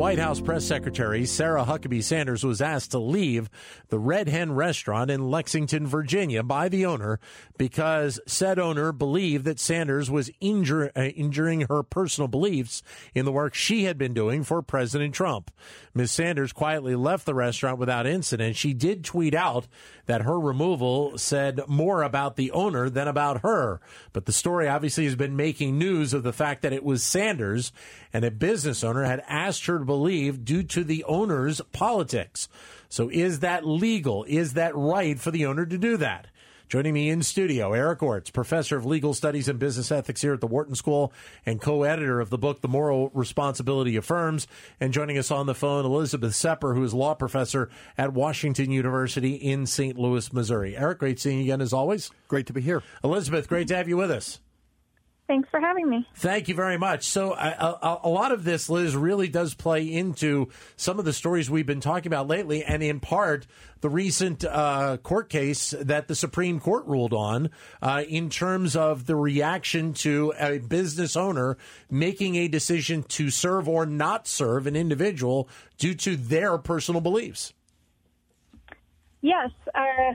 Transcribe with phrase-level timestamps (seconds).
[0.00, 3.50] White House Press Secretary Sarah Huckabee Sanders was asked to leave
[3.90, 7.20] the Red Hen restaurant in Lexington, Virginia by the owner
[7.58, 12.82] because said owner believed that Sanders was injure, uh, injuring her personal beliefs
[13.14, 15.50] in the work she had been doing for President Trump.
[15.92, 16.12] Ms.
[16.12, 18.56] Sanders quietly left the restaurant without incident.
[18.56, 19.66] She did tweet out
[20.06, 23.82] that her removal said more about the owner than about her.
[24.14, 27.70] But the story obviously has been making news of the fact that it was Sanders
[28.14, 32.48] and a business owner had asked her to believe due to the owner's politics.
[32.88, 34.22] So is that legal?
[34.22, 36.28] Is that right for the owner to do that?
[36.68, 40.40] Joining me in studio, Eric Orts, professor of legal studies and business ethics here at
[40.40, 41.12] the Wharton School
[41.44, 44.46] and co-editor of the book, The Moral Responsibility of Firms.
[44.78, 47.68] And joining us on the phone, Elizabeth Sepper, who is law professor
[47.98, 49.98] at Washington University in St.
[49.98, 50.76] Louis, Missouri.
[50.76, 52.12] Eric, great seeing you again as always.
[52.28, 52.84] Great to be here.
[53.02, 54.38] Elizabeth, great to have you with us.
[55.30, 56.08] Thanks for having me.
[56.16, 57.04] Thank you very much.
[57.04, 61.48] So, a, a, lot of this, Liz, really does play into some of the stories
[61.48, 63.46] we've been talking about lately, and in part,
[63.80, 67.50] the recent uh, court case that the Supreme Court ruled on
[67.80, 71.56] uh, in terms of the reaction to a business owner
[71.88, 77.52] making a decision to serve or not serve an individual due to their personal beliefs.
[79.20, 79.50] Yes.
[79.72, 80.14] Uh,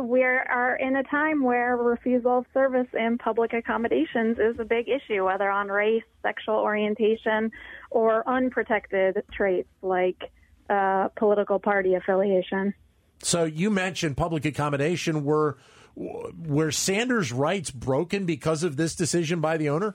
[0.00, 4.88] we are in a time where refusal of service in public accommodations is a big
[4.88, 7.52] issue, whether on race, sexual orientation,
[7.90, 10.30] or unprotected traits like
[10.68, 12.74] uh, political party affiliation.
[13.22, 15.24] So you mentioned public accommodation.
[15.24, 15.58] Were
[15.96, 19.94] were Sanders' rights broken because of this decision by the owner?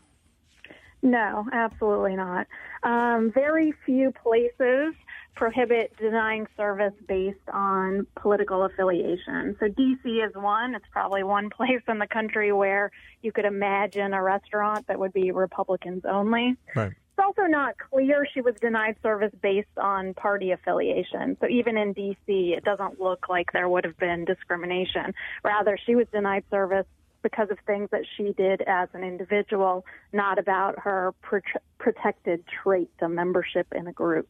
[1.02, 2.47] No, absolutely not.
[2.84, 4.94] Um, very few places
[5.35, 9.55] prohibit denying service based on political affiliation.
[9.59, 10.75] So DC is one.
[10.75, 12.91] It's probably one place in the country where
[13.22, 16.56] you could imagine a restaurant that would be Republicans only.
[16.75, 16.91] Right.
[16.91, 21.35] It's also not clear she was denied service based on party affiliation.
[21.41, 25.13] So even in DC, it doesn't look like there would have been discrimination.
[25.44, 26.85] Rather, she was denied service
[27.22, 31.41] because of things that she did as an individual, not about her pro-
[31.78, 34.29] protected trait, a membership in a group.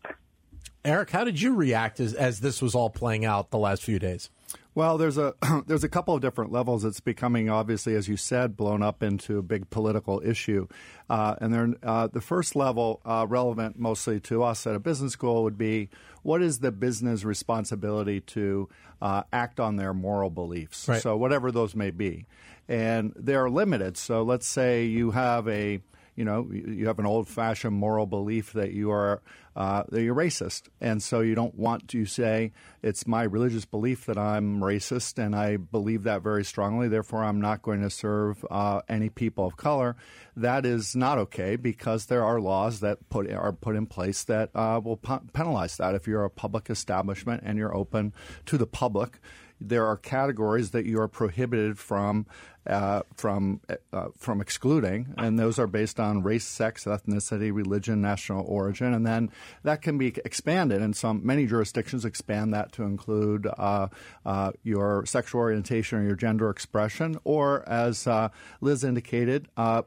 [0.86, 4.00] Eric, how did you react as, as this was all playing out the last few
[4.00, 4.30] days?
[4.76, 5.34] Well, there's a
[5.68, 6.86] there's a couple of different levels.
[6.86, 10.68] It's becoming obviously, as you said, blown up into a big political issue.
[11.10, 15.14] Uh, and then uh, the first level, uh, relevant mostly to us at a business
[15.14, 15.90] school, would be
[16.24, 18.70] what is the business responsibility to
[19.02, 20.88] uh, act on their moral beliefs?
[20.88, 21.02] Right.
[21.02, 22.26] So whatever those may be,
[22.70, 23.98] and they're limited.
[23.98, 25.82] So let's say you have a
[26.20, 29.22] you know, you have an old-fashioned moral belief that you are
[29.56, 32.52] uh, that you're racist, and so you don't want to say
[32.84, 36.90] it's my religious belief that I'm racist, and I believe that very strongly.
[36.90, 39.96] Therefore, I'm not going to serve uh, any people of color.
[40.36, 44.50] That is not okay because there are laws that put are put in place that
[44.54, 45.96] uh, will penalize that.
[45.96, 48.14] If you're a public establishment and you're open
[48.48, 49.20] to the public,
[49.62, 52.26] there are categories that you are prohibited from
[52.68, 53.62] uh, from
[53.94, 59.06] uh, from excluding, and those are based on race, sex, ethnicity, religion, national origin, and
[59.06, 59.32] then
[59.64, 60.82] that can be expanded.
[60.82, 63.88] And some many jurisdictions expand that to include uh,
[64.26, 68.30] uh your sexual orientation or your gender expression, or as uh,
[68.62, 69.84] Liz indicated, uh,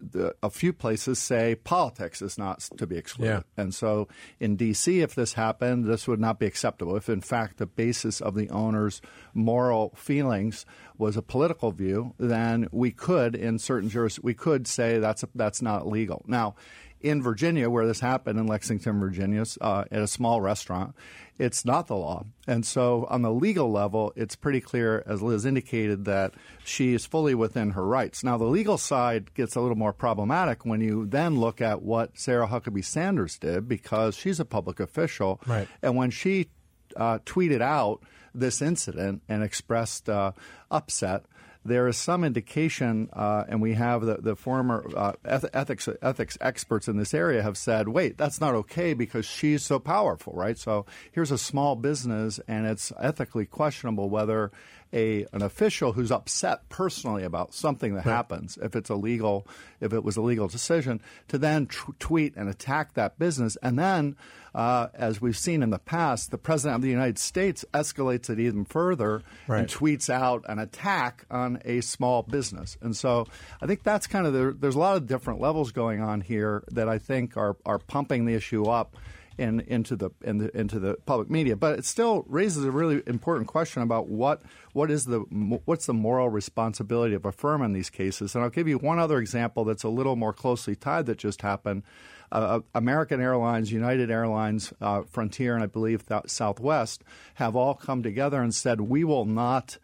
[0.00, 3.44] the, a few places say politics is not to be excluded.
[3.56, 3.62] Yeah.
[3.62, 6.96] And so in D.C., if this happened, this would not be acceptable.
[6.96, 9.00] If, in fact, the basis of the owner's
[9.34, 10.66] moral feelings
[11.00, 15.28] was a political view, then we could, in certain juris, we could say that's, a,
[15.34, 16.22] that's not legal.
[16.28, 16.54] Now,
[17.00, 20.94] in Virginia, where this happened in Lexington, Virginia, uh, at a small restaurant,
[21.38, 22.26] it's not the law.
[22.46, 27.06] And so, on the legal level, it's pretty clear, as Liz indicated, that she is
[27.06, 28.22] fully within her rights.
[28.22, 32.18] Now, the legal side gets a little more problematic when you then look at what
[32.18, 35.40] Sarah Huckabee Sanders did, because she's a public official.
[35.46, 35.66] Right.
[35.82, 36.50] And when she
[36.96, 38.02] uh, tweeted out
[38.34, 40.32] this incident and expressed uh,
[40.70, 41.24] upset,
[41.64, 46.88] there is some indication, uh, and we have the, the former uh, ethics ethics experts
[46.88, 50.56] in this area have said, wait, that's not okay because she's so powerful, right?
[50.56, 54.50] So here's a small business, and it's ethically questionable whether
[54.92, 58.12] a an official who's upset personally about something that right.
[58.12, 59.46] happens, if it's illegal,
[59.80, 63.78] if it was a legal decision, to then t- tweet and attack that business, and
[63.78, 64.16] then,
[64.54, 68.40] uh, as we've seen in the past, the president of the United States escalates it
[68.40, 69.60] even further right.
[69.60, 73.26] and tweets out an attack on a small business, and so
[73.62, 76.64] I think that's kind of the, there's a lot of different levels going on here
[76.72, 78.96] that I think are are pumping the issue up
[79.40, 81.56] in, into the, the into the public media.
[81.56, 84.42] But it still raises a really important question about what
[84.72, 85.20] what is the
[85.64, 88.34] what's the moral responsibility of a firm in these cases.
[88.34, 91.40] And I'll give you one other example that's a little more closely tied that just
[91.40, 91.82] happened.
[92.30, 97.02] Uh, American Airlines, United Airlines, uh, Frontier, and I believe Southwest
[97.34, 99.78] have all come together and said we will not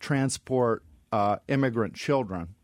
[0.00, 0.82] transport
[1.12, 2.54] uh, immigrant children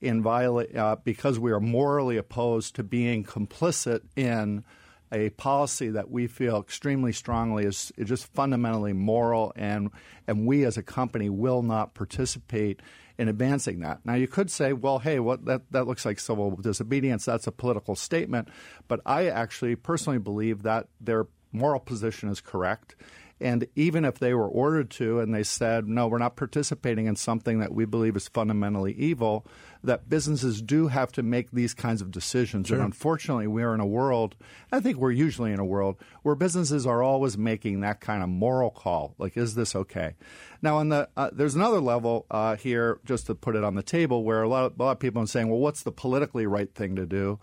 [0.00, 4.64] in viola- uh, because we are morally opposed to being complicit in
[5.12, 9.90] a policy that we feel extremely strongly is, is just fundamentally moral, and
[10.26, 12.80] and we as a company will not participate
[13.18, 14.00] in advancing that.
[14.04, 17.24] Now, you could say, well, hey, what that, that looks like civil disobedience.
[17.24, 18.48] That's a political statement.
[18.86, 22.94] But I actually personally believe that their moral position is correct.
[23.40, 27.16] And even if they were ordered to and they said, no, we're not participating in
[27.16, 29.46] something that we believe is fundamentally evil,
[29.84, 32.66] that businesses do have to make these kinds of decisions.
[32.66, 32.76] Sure.
[32.76, 34.34] And unfortunately, we are in a world,
[34.72, 38.28] I think we're usually in a world, where businesses are always making that kind of
[38.28, 40.14] moral call like, is this okay?
[40.60, 43.82] Now, on the, uh, there's another level uh, here, just to put it on the
[43.82, 46.46] table, where a lot, of, a lot of people are saying, well, what's the politically
[46.46, 47.38] right thing to do?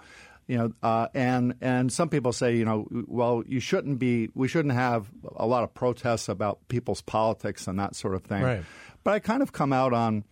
[0.47, 4.47] You know, uh, and and some people say, you know, well, you shouldn't be, we
[4.47, 8.43] shouldn't have a lot of protests about people's politics and that sort of thing.
[8.43, 8.63] Right.
[9.03, 10.23] But I kind of come out on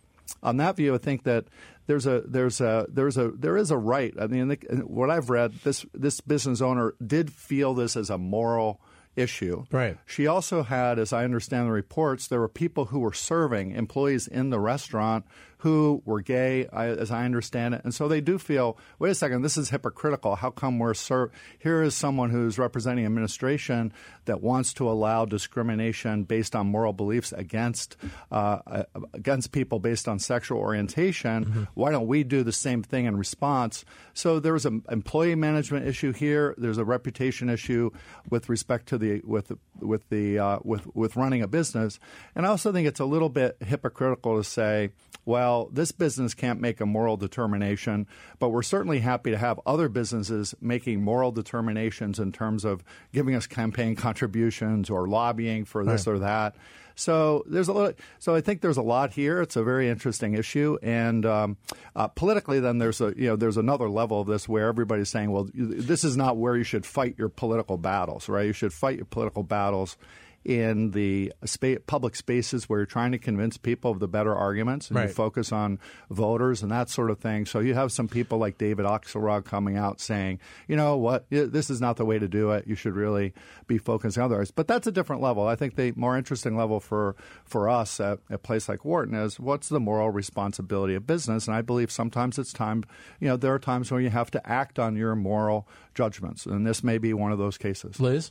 [0.42, 0.94] on that view.
[0.94, 1.46] I think that
[1.86, 4.14] there's a there's a there's a there is a right.
[4.20, 8.80] I mean, what I've read, this this business owner did feel this as a moral
[9.16, 9.64] issue.
[9.70, 9.96] Right.
[10.06, 14.26] She also had, as I understand the reports, there were people who were serving employees
[14.26, 15.24] in the restaurant
[15.64, 17.80] who were gay, as I understand it.
[17.84, 20.36] And so they do feel, wait a second, this is hypocritical.
[20.36, 23.90] How come we're ser- here is someone who's representing administration
[24.26, 27.96] that wants to allow discrimination based on moral beliefs against
[28.30, 28.82] uh, uh
[29.14, 31.46] against people based on sexual orientation.
[31.46, 31.62] Mm-hmm.
[31.72, 33.86] Why don't we do the same thing in response?
[34.12, 36.54] So there's an employee management issue here.
[36.58, 37.90] There's a reputation issue
[38.28, 39.50] with respect to the with
[39.80, 41.98] with the uh, with with running a business.
[42.34, 44.90] And I also think it's a little bit hypocritical to say
[45.26, 48.06] well, this business can't make a moral determination,
[48.38, 53.34] but we're certainly happy to have other businesses making moral determinations in terms of giving
[53.34, 56.14] us campaign contributions or lobbying for this right.
[56.14, 56.56] or that.
[56.96, 57.92] So there's a little.
[58.18, 59.40] So I think there's a lot here.
[59.40, 61.56] It's a very interesting issue, and um,
[61.96, 65.30] uh, politically, then there's a you know there's another level of this where everybody's saying,
[65.32, 68.46] well, this is not where you should fight your political battles, right?
[68.46, 69.96] You should fight your political battles
[70.44, 74.88] in the spa- public spaces where you're trying to convince people of the better arguments
[74.88, 75.08] and right.
[75.08, 75.78] you focus on
[76.10, 77.46] voters and that sort of thing.
[77.46, 81.70] So you have some people like David Axelrod coming out saying, you know what, this
[81.70, 82.66] is not the way to do it.
[82.66, 83.32] You should really
[83.66, 84.50] be focusing on others.
[84.50, 85.46] But that's a different level.
[85.46, 89.40] I think the more interesting level for, for us at a place like Wharton is
[89.40, 91.46] what's the moral responsibility of business?
[91.46, 92.84] And I believe sometimes it's time,
[93.20, 96.44] you know, there are times when you have to act on your moral judgments.
[96.44, 97.98] And this may be one of those cases.
[97.98, 98.30] Liz?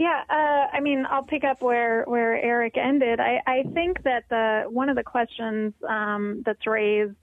[0.00, 3.20] Yeah, uh, I mean, I'll pick up where where Eric ended.
[3.20, 7.16] I, I think that the one of the questions um, that's raised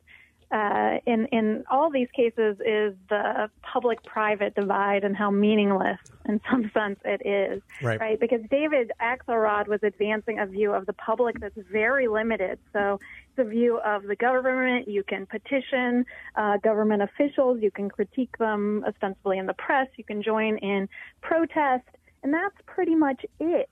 [0.52, 5.98] uh, in in all these cases is the public-private divide and how meaningless,
[6.30, 7.64] in some sense, it is.
[7.82, 8.00] Right.
[8.00, 8.20] right?
[8.20, 12.60] Because David Axelrod was advancing a view of the public that's very limited.
[12.74, 13.00] So
[13.32, 14.88] it's a view of the government.
[14.88, 17.60] You can petition uh, government officials.
[17.60, 19.88] You can critique them ostensibly in the press.
[19.96, 20.88] You can join in
[21.22, 21.86] protest
[22.24, 23.69] and that's pretty much it.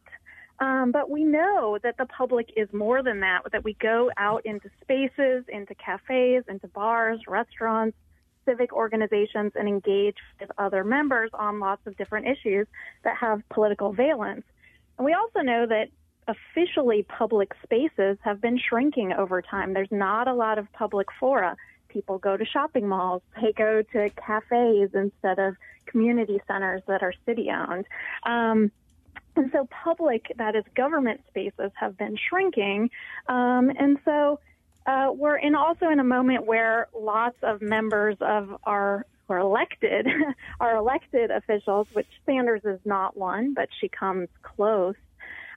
[0.60, 4.46] Um, but we know that the public is more than that, that we go out
[4.46, 7.98] into spaces, into cafes, into bars, restaurants,
[8.46, 12.68] civic organizations, and engage with other members on lots of different issues
[13.04, 14.46] that have political valence.
[14.98, 15.90] And we also know that
[16.28, 19.74] officially public spaces have been shrinking over time.
[19.74, 21.58] There's not a lot of public fora.
[21.96, 27.14] People go to shopping malls, they go to cafes instead of community centers that are
[27.26, 27.86] city owned.
[28.24, 28.70] Um,
[29.38, 32.90] and so public, that is government spaces, have been shrinking.
[33.30, 34.42] Um, and so
[34.86, 39.40] uh, we're in also in a moment where lots of members of our who are
[39.40, 40.06] elected,
[40.60, 44.96] our elected officials, which Sanders is not one, but she comes close,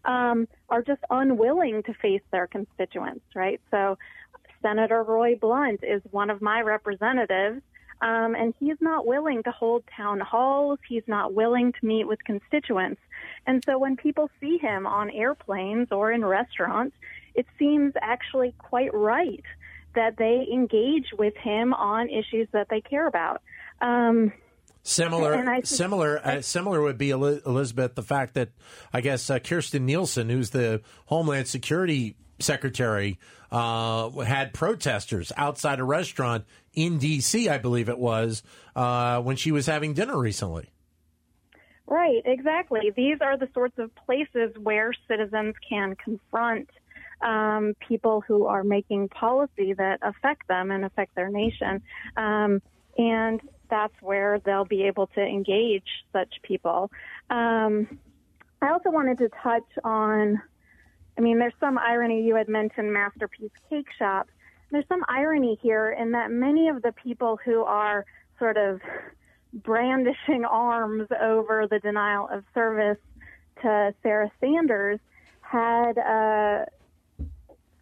[0.04, 3.60] um, are just unwilling to face their constituents, right?
[3.72, 3.98] So
[4.62, 7.62] Senator Roy Blunt is one of my representatives
[8.00, 10.78] um, and he's not willing to hold town halls.
[10.88, 13.00] He's not willing to meet with constituents.
[13.46, 16.94] And so when people see him on airplanes or in restaurants,
[17.34, 19.42] it seems actually quite right
[19.94, 23.42] that they engage with him on issues that they care about.
[23.80, 24.32] Um,
[24.84, 27.94] Similar, similar, uh, similar would be Elizabeth.
[27.94, 28.50] The fact that
[28.90, 33.18] I guess uh, Kirstjen Nielsen, who's the Homeland Security Secretary,
[33.50, 38.42] uh, had protesters outside a restaurant in D.C., I believe it was,
[38.76, 40.70] uh, when she was having dinner recently.
[41.86, 42.92] Right, exactly.
[42.94, 46.68] These are the sorts of places where citizens can confront
[47.22, 51.82] um, people who are making policy that affect them and affect their nation.
[52.16, 52.60] Um,
[52.96, 53.40] and
[53.70, 56.90] that's where they'll be able to engage such people.
[57.30, 57.98] Um,
[58.60, 60.42] I also wanted to touch on,
[61.18, 62.22] I mean, there's some irony.
[62.22, 64.28] You had mentioned Masterpiece Cake Shop.
[64.70, 68.06] There's some irony here in that many of the people who are
[68.38, 68.80] sort of
[69.52, 72.98] brandishing arms over the denial of service
[73.62, 75.00] to Sarah Sanders
[75.40, 76.66] had uh,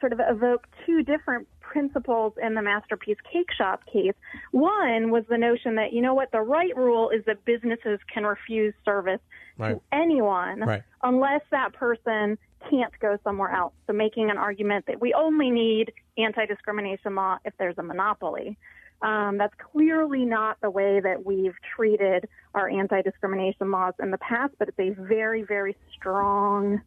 [0.00, 4.14] sort of evoked two different principles in the Masterpiece Cake Shop case.
[4.52, 8.24] One was the notion that, you know what, the right rule is that businesses can
[8.24, 9.20] refuse service
[9.58, 9.74] right.
[9.74, 10.82] to anyone right.
[11.02, 12.38] unless that person
[12.70, 13.74] can't go somewhere else.
[13.86, 18.56] So making an argument that we only need anti-discrimination law if there's a monopoly.
[19.02, 24.54] Um, that's clearly not the way that we've treated our anti-discrimination laws in the past,
[24.58, 26.80] but it's a very, very strong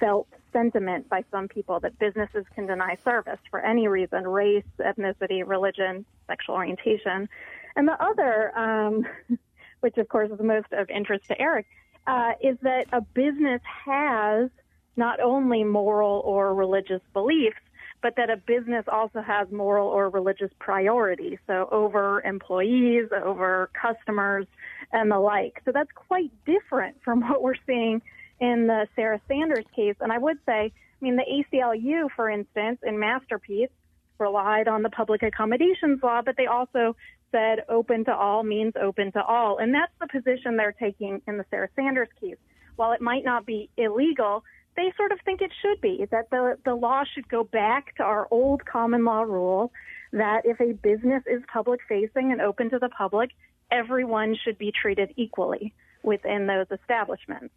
[0.00, 5.46] felt sentiment by some people that businesses can deny service for any reason race, ethnicity,
[5.46, 7.28] religion, sexual orientation.
[7.76, 9.06] And the other, um,
[9.80, 11.66] which of course is most of interest to Eric,
[12.06, 14.50] uh, is that a business has
[14.96, 17.56] not only moral or religious beliefs,
[18.02, 24.46] but that a business also has moral or religious priorities, so over employees, over customers,
[24.92, 25.60] and the like.
[25.64, 28.02] So that's quite different from what we're seeing
[28.40, 29.96] in the Sarah Sanders case.
[30.00, 33.70] And I would say, I mean, the ACLU, for instance, in Masterpiece,
[34.18, 36.96] relied on the public accommodations law, but they also
[37.32, 39.58] said open to all means open to all.
[39.58, 42.36] And that's the position they're taking in the Sarah Sanders case.
[42.76, 44.44] While it might not be illegal,
[44.76, 48.02] they sort of think it should be, that the, the law should go back to
[48.02, 49.72] our old common law rule
[50.12, 53.30] that if a business is public facing and open to the public,
[53.70, 57.52] everyone should be treated equally within those establishments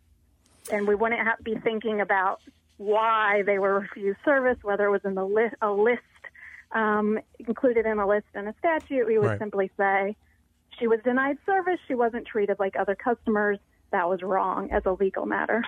[0.71, 2.41] and we wouldn't have to be thinking about
[2.77, 6.01] why they were refused service, whether it was in the list, a list
[6.71, 9.07] um, included in a list in a statute.
[9.07, 9.39] We would right.
[9.39, 10.15] simply say
[10.79, 11.79] she was denied service.
[11.87, 13.59] She wasn't treated like other customers.
[13.91, 15.63] That was wrong as a legal matter.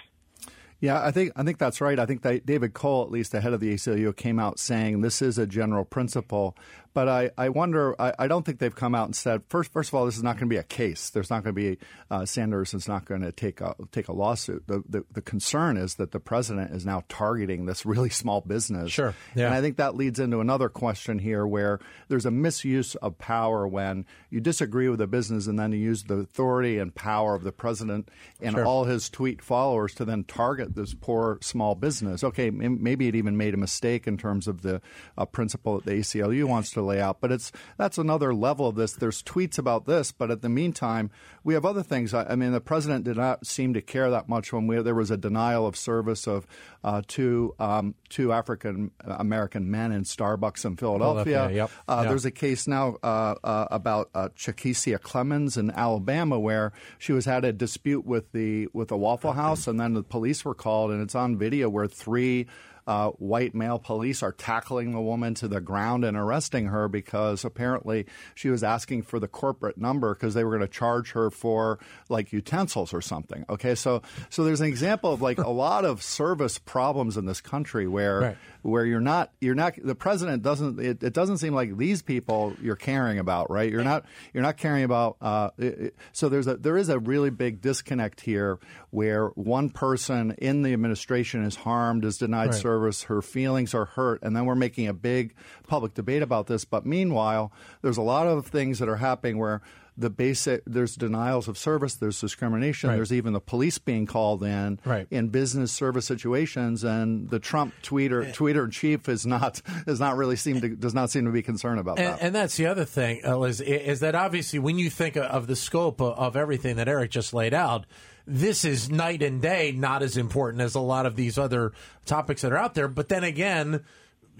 [0.82, 1.98] Yeah, I think I think that's right.
[1.98, 5.02] I think that David Cole, at least the head of the ACLU, came out saying
[5.02, 6.58] this is a general principle.
[6.94, 9.90] But I, I wonder, I, I, don't think they've come out and said, first, first
[9.90, 11.10] of all, this is not going to be a case.
[11.10, 11.78] There's not going to be,
[12.10, 14.68] uh, Sanders is not going to take a, take a lawsuit.
[14.68, 18.92] The, the, the, concern is that the president is now targeting this really small business.
[18.92, 19.16] Sure.
[19.36, 19.46] Yeah.
[19.46, 23.66] And I think that leads into another question here where there's a misuse of power
[23.66, 27.44] when you disagree with a business and then you use the authority and power of
[27.44, 28.10] the president
[28.42, 28.66] and sure.
[28.66, 32.24] all his tweet followers to then target this poor small business.
[32.24, 34.82] Okay, maybe it even made a mistake in terms of the
[35.18, 37.22] uh, principle that the ACLU wants to lay out.
[37.22, 38.94] But it's that's another level of this.
[38.94, 41.12] There's tweets about this, but at the meantime,
[41.44, 42.14] we have other things.
[42.14, 44.96] I, I mean, the president did not seem to care that much when we, there
[44.96, 46.46] was a denial of service of
[46.84, 51.24] uh, two um, two African American men in Starbucks in Philadelphia.
[51.24, 51.72] Philadelphia yep.
[51.88, 52.10] uh, yep.
[52.10, 57.46] There's a case now uh, uh about uh, Clemons in Alabama where she was had
[57.46, 61.02] a dispute with the with the Waffle House, and then the police were called, and
[61.02, 62.48] it's on video where three
[62.88, 67.46] uh, white male police are tackling the woman to the ground and arresting her because
[67.46, 71.30] apparently she was asking for the corporate number because they were going to charge her
[71.30, 73.46] for like utensils or something.
[73.50, 77.42] Okay, so so there's an example of like a lot of service problems in this
[77.42, 78.38] country where right.
[78.62, 82.54] Where you're not you're not the president doesn't it, it, doesn't seem like these people
[82.62, 86.58] you're caring about right you're not you're not caring about uh, it, so there's a
[86.58, 88.60] there is a really big disconnect here
[88.92, 92.56] where one person in the administration is harmed is denied right.
[92.56, 95.34] service, her feelings are hurt, and then we're making a big
[95.68, 96.66] public debate about this.
[96.66, 97.52] But meanwhile,
[97.82, 99.62] there's a lot of things that are happening where
[99.98, 102.96] the basic there's denials of service, there's discrimination, right.
[102.96, 105.08] there's even the police being called in right.
[105.12, 108.32] in business service situations, and the Trump tweeter eh.
[108.32, 111.80] tweeter chief is not is not really seem to does not seem to be concerned
[111.80, 112.22] about and, that.
[112.22, 116.02] And that's the other thing, is is that obviously when you think of the scope
[116.02, 117.86] of, of everything that Eric just laid out
[118.28, 121.74] this is night and day not as important as a lot of these other
[122.06, 122.88] topics that are out there.
[122.88, 123.84] But then again,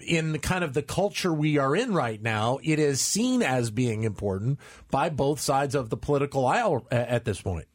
[0.00, 4.04] in kind of the culture we are in right now, it is seen as being
[4.04, 4.58] important
[4.90, 7.66] by both sides of the political aisle at this point.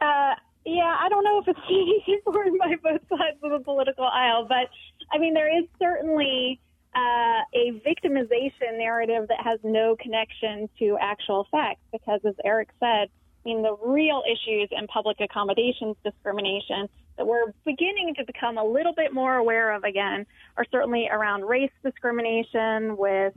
[0.00, 0.34] Uh,
[0.64, 4.46] yeah, I don't know if it's seen important by both sides of the political aisle,
[4.48, 4.68] but
[5.12, 6.60] I mean, there is certainly
[6.94, 13.08] uh, a victimization narrative that has no connection to actual facts because, as Eric said,
[13.44, 18.64] I mean, the real issues in public accommodations discrimination that we're beginning to become a
[18.64, 23.34] little bit more aware of again are certainly around race discrimination with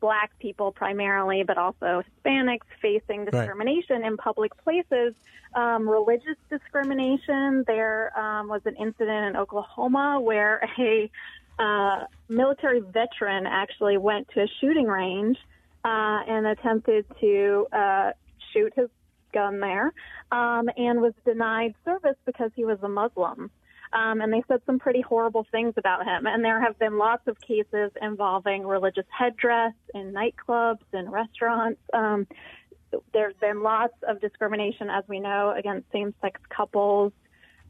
[0.00, 4.12] black people primarily, but also Hispanics facing discrimination right.
[4.12, 5.14] in public places.
[5.54, 7.64] Um, religious discrimination.
[7.66, 11.10] There um, was an incident in Oklahoma where a
[11.58, 15.38] uh, military veteran actually went to a shooting range
[15.84, 18.12] uh, and attempted to uh,
[18.52, 18.88] shoot his
[19.32, 19.92] gun there
[20.30, 23.50] um, and was denied service because he was a Muslim.
[23.92, 26.26] Um, and they said some pretty horrible things about him.
[26.26, 31.80] And there have been lots of cases involving religious headdress in nightclubs and restaurants.
[31.92, 32.26] Um,
[33.12, 37.12] there's been lots of discrimination, as we know, against same-sex couples,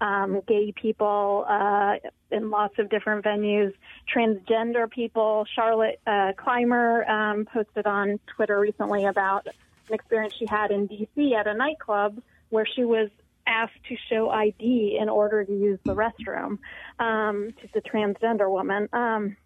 [0.01, 1.95] um, gay people uh,
[2.31, 3.73] in lots of different venues,
[4.13, 5.47] transgender people.
[5.55, 9.47] Charlotte uh, Clymer um, posted on Twitter recently about
[9.89, 11.35] an experience she had in D.C.
[11.35, 12.21] at a nightclub
[12.51, 13.09] where she was
[13.47, 16.59] asked to show ID in order to use the restroom.
[16.99, 18.89] Um, she's a transgender woman.
[18.93, 19.37] Um,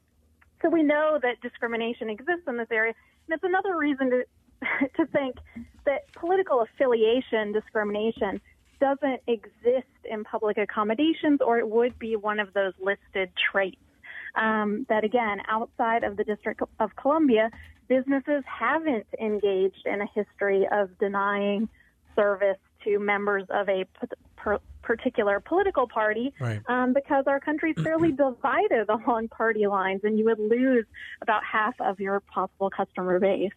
[0.63, 2.95] so we know that discrimination exists in this area,
[3.29, 4.25] and it's another reason to
[4.97, 5.37] to think
[5.85, 8.41] that political affiliation discrimination
[8.81, 13.77] doesn't exist in public accommodations, or it would be one of those listed traits.
[14.37, 17.51] Um, that again, outside of the District of Columbia,
[17.89, 21.69] businesses haven't engaged in a history of denying
[22.15, 26.61] service to members of a p- particular political party right.
[26.69, 30.87] um, because our country is fairly divided along party lines, and you would lose
[31.23, 33.53] about half of your possible customer base.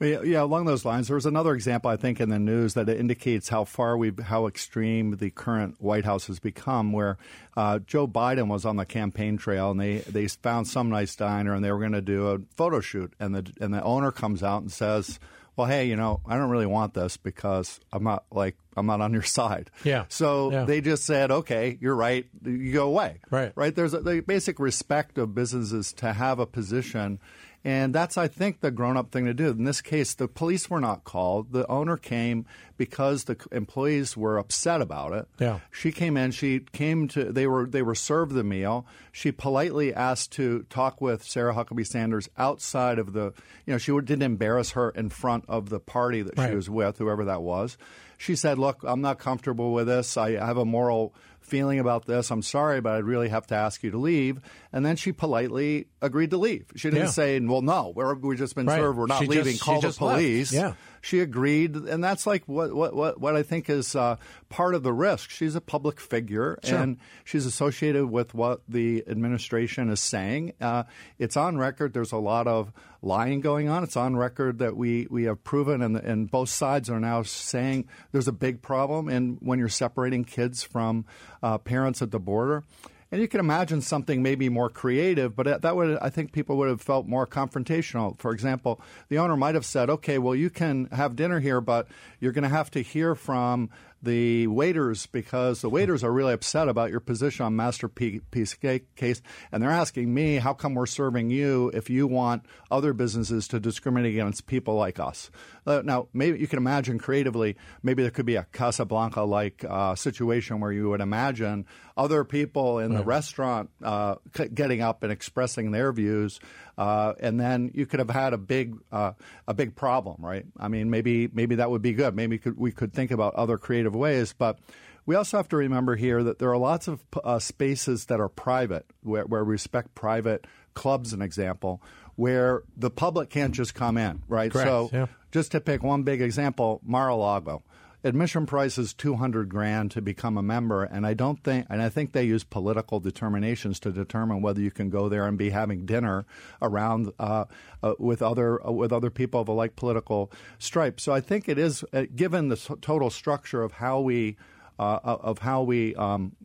[0.00, 3.48] Yeah, along those lines, there was another example I think in the news that indicates
[3.48, 6.92] how far we, how extreme the current White House has become.
[6.92, 7.18] Where
[7.56, 11.52] uh, Joe Biden was on the campaign trail, and they they found some nice diner,
[11.52, 14.44] and they were going to do a photo shoot, and the and the owner comes
[14.44, 15.18] out and says,
[15.56, 19.00] "Well, hey, you know, I don't really want this because I'm not like I'm not
[19.00, 20.04] on your side." Yeah.
[20.08, 20.64] So yeah.
[20.64, 22.24] they just said, "Okay, you're right.
[22.44, 23.50] You go away." Right.
[23.56, 23.74] Right.
[23.74, 27.18] There's a, the basic respect of businesses to have a position
[27.64, 29.48] and that's, I think, the grown up thing to do.
[29.48, 31.52] In this case, the police were not called.
[31.52, 32.46] The owner came
[32.76, 35.26] because the employees were upset about it.
[35.40, 35.58] Yeah.
[35.72, 38.86] She came in, she came to they were they were served the meal.
[39.10, 43.32] She politely asked to talk with Sarah Huckabee Sanders outside of the
[43.66, 46.50] you know, she didn't embarrass her in front of the party that right.
[46.50, 47.76] she was with, whoever that was.
[48.16, 50.16] She said, Look, I'm not comfortable with this.
[50.16, 51.14] I have a moral
[51.48, 52.30] feeling about this.
[52.30, 54.40] I'm sorry, but I'd really have to ask you to leave.
[54.72, 56.66] And then she politely agreed to leave.
[56.76, 57.10] She didn't yeah.
[57.10, 58.78] say, well, no, we're, we've just been right.
[58.78, 58.98] served.
[58.98, 59.52] We're not she leaving.
[59.52, 60.52] Just, Call the police.
[60.52, 60.64] Left.
[60.68, 60.74] Yeah.
[61.08, 64.16] She agreed, and that's like what what what, what I think is uh,
[64.50, 65.30] part of the risk.
[65.30, 66.76] She's a public figure, sure.
[66.76, 70.52] and she's associated with what the administration is saying.
[70.60, 70.82] Uh,
[71.18, 71.94] it's on record.
[71.94, 73.84] There's a lot of lying going on.
[73.84, 77.88] It's on record that we we have proven, and and both sides are now saying
[78.12, 79.08] there's a big problem.
[79.08, 81.06] And when you're separating kids from
[81.42, 82.64] uh, parents at the border.
[83.10, 86.68] And you can imagine something maybe more creative, but that would I think people would
[86.68, 88.18] have felt more confrontational.
[88.18, 91.88] For example, the owner might have said, "Okay, well you can have dinner here, but
[92.20, 93.70] you're going to have to hear from
[94.02, 98.54] the waiters because the waiters are really upset about your position on masterpiece
[98.96, 103.48] case, and they're asking me, how come we're serving you if you want other businesses
[103.48, 105.30] to discriminate against people like us?
[105.66, 109.94] Uh, now, maybe you can imagine creatively, maybe there could be a Casablanca like uh,
[109.94, 112.98] situation where you would imagine other people in right.
[112.98, 114.14] the restaurant uh,
[114.54, 116.40] getting up and expressing their views.
[116.78, 119.12] Uh, and then you could have had a big uh,
[119.48, 120.46] a big problem, right?
[120.56, 122.14] I mean, maybe maybe that would be good.
[122.14, 124.60] Maybe we could, we could think about other creative ways, but
[125.04, 128.28] we also have to remember here that there are lots of uh, spaces that are
[128.28, 131.82] private, where, where we respect private clubs, an example,
[132.14, 134.52] where the public can't just come in, right?
[134.52, 135.06] Correct, so, yeah.
[135.32, 137.64] just to pick one big example, Mar-a-Lago
[138.04, 141.88] admission price is 200 grand to become a member and i don't think and i
[141.88, 145.84] think they use political determinations to determine whether you can go there and be having
[145.84, 146.24] dinner
[146.62, 147.44] around uh,
[147.82, 151.00] uh, with other uh, with other people of a like political stripe.
[151.00, 154.36] So i think it is uh, given the total structure of how we
[154.78, 156.36] uh, of how we um,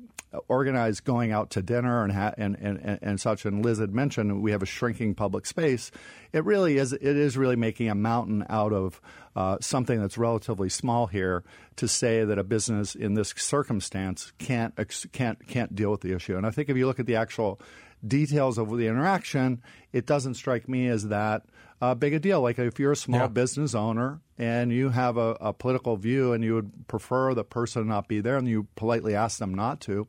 [0.48, 3.46] organize going out to dinner and, ha- and, and, and such.
[3.46, 5.92] And Liz had mentioned we have a shrinking public space.
[6.32, 6.94] It really is.
[6.94, 9.02] It is really making a mountain out of
[9.36, 11.44] uh, something that's relatively small here
[11.78, 14.74] to say that a business in this circumstance can't
[15.12, 16.38] can't can't deal with the issue.
[16.38, 17.60] And I think if you look at the actual
[18.06, 21.44] details of the interaction, it doesn't strike me as that
[21.84, 22.40] uh, big a deal.
[22.40, 23.28] Like if you're a small yeah.
[23.28, 27.88] business owner and you have a, a, political view and you would prefer the person
[27.88, 30.08] not be there and you politely ask them not to.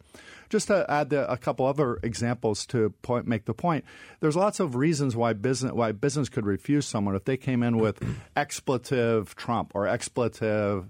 [0.48, 3.84] Just to add the, a couple other examples to point, make the point,
[4.20, 7.76] there's lots of reasons why business why business could refuse someone if they came in
[7.78, 8.00] with
[8.36, 10.88] expletive Trump or expletive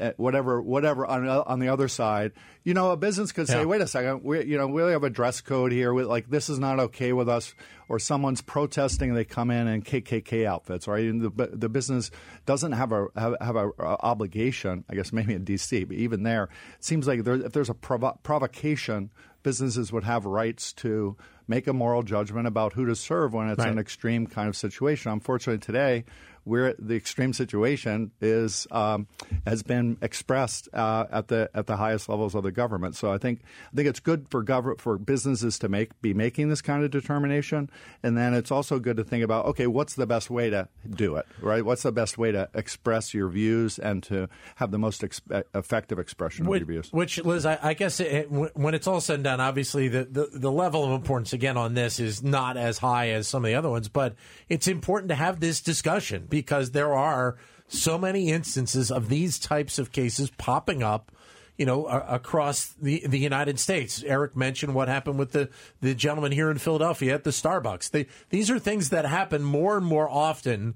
[0.00, 2.32] uh, whatever, whatever on on the other side,
[2.64, 3.64] you know, a business could say, Yeah.
[3.66, 5.92] "Wait a second, we, you know, we have a dress code here.
[5.94, 7.54] We, like this is not okay with us."
[7.88, 11.04] Or someone's protesting, they come in in KKK outfits, right?
[11.06, 12.10] And the the business
[12.46, 14.84] doesn't have a have, have a, uh, obligation.
[14.88, 16.44] I guess maybe in DC, but even there,
[16.78, 19.10] it seems like there, if there's a provo- provocation,
[19.42, 21.16] businesses would have rights to
[21.48, 23.72] make a moral judgment about who to serve when it's Right.
[23.72, 25.10] an extreme kind of situation.
[25.10, 26.04] Unfortunately, today
[26.44, 29.06] we're the extreme situation is um,
[29.46, 32.96] has been expressed uh, at the at the highest levels of the government.
[32.96, 33.40] So I think
[33.72, 36.90] I think it's good for government for businesses to make be making this kind of
[36.90, 37.70] determination,
[38.02, 41.16] and then it's also good to think about okay, what's the best way to do
[41.16, 41.64] it, right?
[41.64, 45.20] What's the best way to express your views and to have the most ex-
[45.54, 46.92] effective expression of Which, your views?
[46.92, 50.28] which, Liz, I, I guess it, when it's all said and done, obviously the, the,
[50.32, 53.54] the level of importance again on this is not as high as some of the
[53.54, 54.14] other ones, but
[54.48, 57.36] it's important to have this discussion because there are
[57.68, 61.12] so many instances of these types of cases popping up.
[61.56, 64.02] You know, across the the United States.
[64.02, 65.50] Eric mentioned what happened with the,
[65.82, 67.90] the gentleman here in Philadelphia at the Starbucks.
[67.90, 70.74] They, these are things that happen more and more often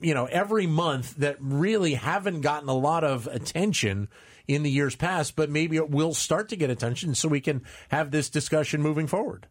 [0.00, 4.08] you know, every month that really haven't gotten a lot of attention
[4.46, 7.62] in the years past, but maybe it will start to get attention so we can
[7.90, 9.46] have this discussion moving forward.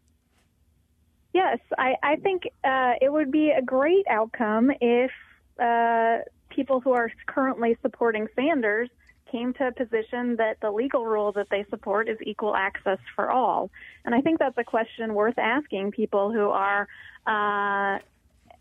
[1.32, 5.10] Yes, I, I think uh, it would be a great outcome if
[5.58, 6.18] uh,
[6.50, 8.88] people who are currently supporting Sanders
[9.30, 13.30] came to a position that the legal rule that they support is equal access for
[13.30, 13.70] all.
[14.04, 16.88] And I think that's a question worth asking people who are
[17.26, 17.98] uh,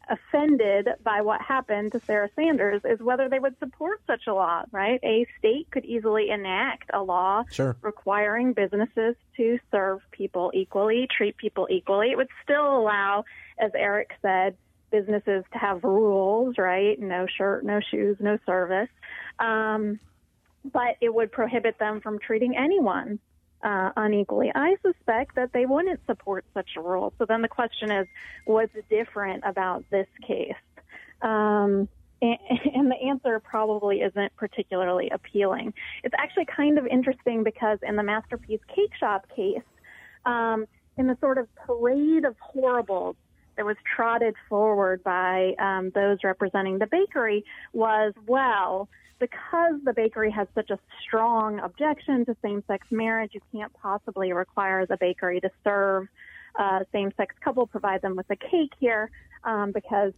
[0.09, 4.63] offended by what happened to Sarah Sanders is whether they would support such a law,
[4.71, 4.99] right?
[5.03, 7.75] A state could easily enact a law Sure.
[7.81, 12.11] requiring businesses to serve people equally, treat people equally.
[12.11, 13.25] It would still allow,
[13.57, 14.55] as Eric said,
[14.91, 16.99] businesses to have rules, right?
[16.99, 18.89] No shirt, no shoes, no service.
[19.39, 19.99] Um,
[20.63, 23.19] but it would prohibit them from treating anyone
[23.63, 24.51] uh, unequally.
[24.53, 27.13] I suspect that they wouldn't support such a rule.
[27.17, 28.07] So then the question is,
[28.45, 30.53] what's different about this case?
[31.21, 31.87] Um,
[32.21, 32.37] and,
[32.75, 35.73] and the answer probably isn't particularly appealing.
[36.03, 39.61] It's actually kind of interesting because in the Masterpiece Cake Shop case,
[40.25, 40.65] um,
[40.97, 43.15] in the sort of parade of horribles
[43.57, 47.43] that was trotted forward by um, those representing the bakery
[47.73, 48.87] was, well,
[49.19, 54.85] because the bakery has such a strong objection to same-sex marriage, you can't possibly require
[54.85, 56.07] the bakery to serve
[56.59, 59.09] a same-sex couple, provide them with a cake here,
[59.43, 60.13] um, because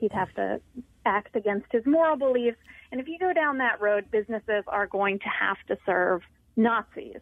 [0.00, 0.60] he'd have to
[1.04, 2.56] act against his moral beliefs.
[2.92, 6.22] And if you go down that road, businesses are going to have to serve
[6.56, 7.20] Nazis,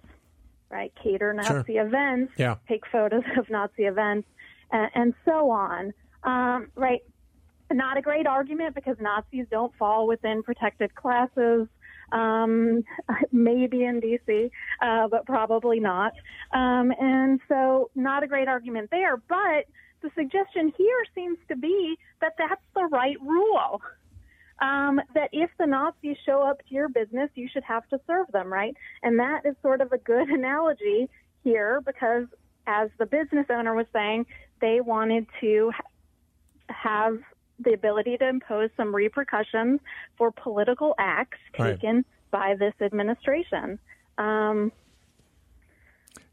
[0.70, 0.92] right?
[1.02, 2.56] Cater Nazi events, Yeah.
[2.68, 4.28] take photos of Nazi events,
[4.70, 5.92] and, and so on.
[6.22, 7.02] Um, right?
[7.72, 11.68] Not a great argument because Nazis don't fall within protected classes.
[12.12, 12.84] Um,
[13.32, 14.50] maybe in DC,
[14.80, 16.12] uh, but probably not.
[16.52, 19.16] Um, and so, not a great argument there.
[19.16, 19.66] But
[20.04, 23.80] the suggestion here seems to be that that's the right rule.
[24.60, 28.28] Um, that if the Nazis show up to your business, you should have to serve
[28.32, 28.76] them, right?
[29.02, 31.08] And that is sort of a good analogy
[31.42, 32.26] here because,
[32.66, 34.26] as the business owner was saying,
[34.64, 35.70] they wanted to
[36.70, 37.18] have
[37.58, 39.78] the ability to impose some repercussions
[40.16, 41.78] for political acts Right.
[41.78, 43.78] taken by this administration.
[44.16, 44.72] Um,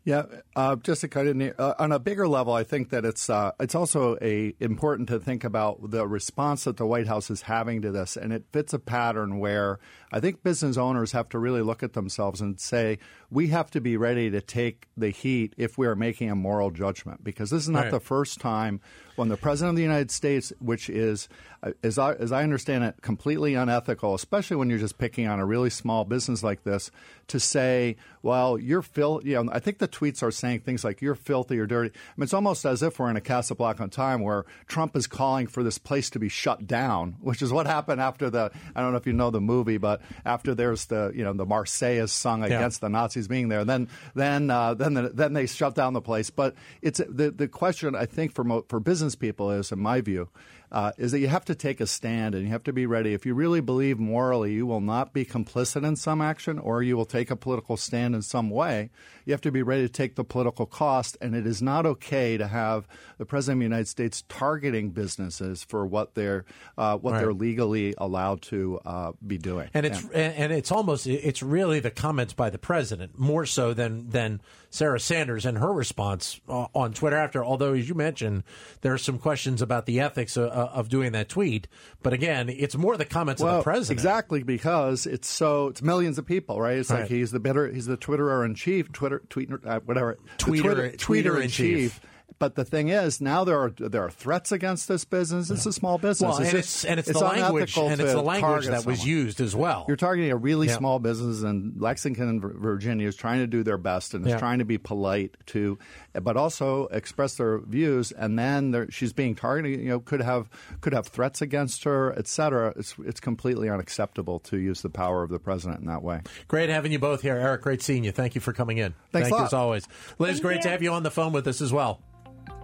[0.03, 0.23] Yeah,
[0.55, 3.51] uh, just to cut in uh, on a bigger level, I think that it's uh,
[3.59, 7.83] it's also a important to think about the response that the White House is having
[7.83, 9.77] to this, and it fits a pattern where
[10.11, 12.97] I think business owners have to really look at themselves and say
[13.29, 16.71] we have to be ready to take the heat if we are making a moral
[16.71, 17.91] judgment because this is not Right.
[17.91, 18.81] the first time
[19.15, 21.29] when the president of the United States, which is
[21.63, 25.39] uh, as I, as I understand it, completely unethical, especially when you're just picking on
[25.39, 26.89] a really small business like this,
[27.31, 29.29] to say, well, you're filthy.
[29.29, 31.89] you know, I think the tweets are saying things like you're filthy or dirty.
[31.89, 35.07] I mean, it's almost as if we're in a Casablanca on time where Trump is
[35.07, 38.81] calling for this place to be shut down, which is what happened after the, I
[38.81, 42.09] don't know if you know the movie, but after there's the, you know, the Marseillaise
[42.09, 45.93] sung against the Nazis being there, then, then, uh, then, the, then they shut down
[45.93, 46.29] the place.
[46.29, 50.01] But it's the, the question I think for, mo- for business people is, in my
[50.01, 50.29] view,
[50.71, 53.13] uh, is that you have to take a stand and you have to be ready.
[53.13, 56.95] If you really believe morally you will not be complicit in some action or you
[56.95, 58.89] will take a political stand in some way,
[59.25, 61.17] you have to be ready to take the political cost.
[61.21, 65.63] And it is not okay to have the president of the United States targeting businesses
[65.63, 66.45] for what they're
[66.77, 67.19] uh, what Right.
[67.19, 69.69] they're legally allowed to uh, be doing.
[69.73, 73.73] And it's and, and it's almost it's really the comments by the president more so
[73.73, 77.43] than than Sarah Sanders and her response uh, on Twitter after.
[77.43, 78.43] Although as you mentioned,
[78.81, 81.67] there are some questions about the ethics of, of doing that tweet.
[82.03, 83.99] But again, it's more the comments well, of the president.
[83.99, 86.77] Exactly because it's so it's millions of people, right?
[86.77, 87.01] It's Right.
[87.01, 91.31] like he's the bitter, he's the Twitterer in chief, Twitter, tweet, uh, whatever, Tweeter- Twitter,
[91.31, 91.77] tweeter in in chief.
[91.93, 92.01] chief.
[92.41, 95.51] But the thing is, now there are there are threats against this business.
[95.51, 96.27] It's a small business.
[96.27, 98.71] Well, and just- it's and it's, the language unethical and it's to the language target
[98.71, 99.07] that was someone.
[99.17, 99.85] used as well.
[99.87, 100.77] You're targeting a really Yeah.
[100.77, 104.65] small business, and Lexington Virginia is trying to do their best and is trying to
[104.65, 105.77] be polite to,
[106.19, 108.11] but also express their views.
[108.11, 109.79] And then she's being targeted.
[109.79, 110.49] You know, could have
[110.81, 112.73] could have threats against her, et cetera.
[112.75, 116.21] It's it's completely unacceptable to use the power of the president in that way.
[116.47, 117.61] Great having you both here, Eric.
[117.61, 118.11] Great seeing you.
[118.11, 118.95] Thank you for coming in.
[119.11, 120.31] Thanks Thank a you as always, Liz.
[120.31, 120.61] Thank great you.
[120.63, 122.01] to have you on the phone with us as well.